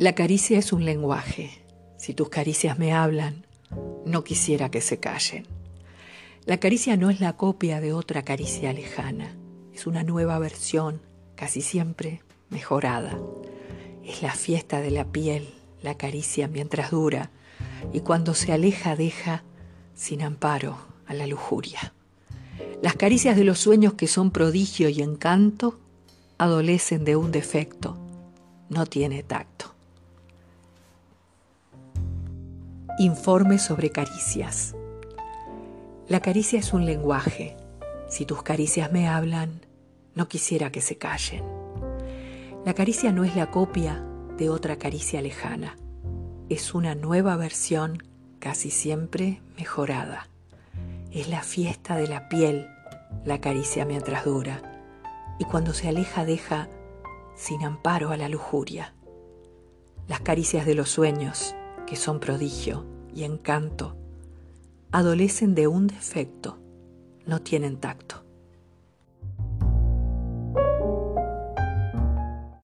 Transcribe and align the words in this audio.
La 0.00 0.14
caricia 0.14 0.58
es 0.58 0.72
un 0.72 0.86
lenguaje. 0.86 1.50
Si 1.98 2.14
tus 2.14 2.30
caricias 2.30 2.78
me 2.78 2.94
hablan, 2.94 3.44
no 4.06 4.24
quisiera 4.24 4.70
que 4.70 4.80
se 4.80 4.98
callen. 4.98 5.46
La 6.46 6.56
caricia 6.56 6.96
no 6.96 7.10
es 7.10 7.20
la 7.20 7.36
copia 7.36 7.82
de 7.82 7.92
otra 7.92 8.22
caricia 8.22 8.72
lejana, 8.72 9.36
es 9.74 9.86
una 9.86 10.02
nueva 10.02 10.38
versión, 10.38 11.02
casi 11.34 11.60
siempre 11.60 12.22
mejorada. 12.48 13.20
Es 14.02 14.22
la 14.22 14.32
fiesta 14.32 14.80
de 14.80 14.90
la 14.90 15.04
piel, 15.04 15.50
la 15.82 15.98
caricia 15.98 16.48
mientras 16.48 16.92
dura, 16.92 17.30
y 17.92 18.00
cuando 18.00 18.32
se 18.32 18.54
aleja 18.54 18.96
deja 18.96 19.44
sin 19.94 20.22
amparo 20.22 20.78
a 21.04 21.12
la 21.12 21.26
lujuria. 21.26 21.92
Las 22.80 22.94
caricias 22.94 23.36
de 23.36 23.44
los 23.44 23.58
sueños 23.58 23.92
que 23.92 24.06
son 24.06 24.30
prodigio 24.30 24.88
y 24.88 25.02
encanto 25.02 25.78
adolecen 26.38 27.04
de 27.04 27.16
un 27.16 27.32
defecto, 27.32 27.98
no 28.70 28.86
tiene 28.86 29.22
tacto. 29.22 29.59
Informe 33.00 33.58
sobre 33.58 33.88
caricias. 33.88 34.76
La 36.06 36.20
caricia 36.20 36.58
es 36.58 36.74
un 36.74 36.84
lenguaje. 36.84 37.56
Si 38.10 38.26
tus 38.26 38.42
caricias 38.42 38.92
me 38.92 39.08
hablan, 39.08 39.62
no 40.14 40.28
quisiera 40.28 40.70
que 40.70 40.82
se 40.82 40.98
callen. 40.98 41.42
La 42.66 42.74
caricia 42.74 43.10
no 43.10 43.24
es 43.24 43.34
la 43.36 43.50
copia 43.50 44.04
de 44.36 44.50
otra 44.50 44.76
caricia 44.76 45.22
lejana. 45.22 45.78
Es 46.50 46.74
una 46.74 46.94
nueva 46.94 47.36
versión, 47.36 48.02
casi 48.38 48.70
siempre 48.70 49.40
mejorada. 49.56 50.28
Es 51.10 51.26
la 51.30 51.42
fiesta 51.42 51.96
de 51.96 52.06
la 52.06 52.28
piel, 52.28 52.68
la 53.24 53.40
caricia 53.40 53.86
mientras 53.86 54.26
dura. 54.26 54.82
Y 55.38 55.46
cuando 55.46 55.72
se 55.72 55.88
aleja 55.88 56.26
deja 56.26 56.68
sin 57.34 57.64
amparo 57.64 58.10
a 58.10 58.18
la 58.18 58.28
lujuria. 58.28 58.92
Las 60.06 60.20
caricias 60.20 60.66
de 60.66 60.74
los 60.74 60.90
sueños, 60.90 61.54
que 61.90 61.96
son 61.96 62.20
prodigio 62.20 62.86
y 63.12 63.24
encanto, 63.24 63.96
adolecen 64.92 65.56
de 65.56 65.66
un 65.66 65.88
defecto, 65.88 66.56
no 67.26 67.42
tienen 67.42 67.78
tacto. 67.78 68.24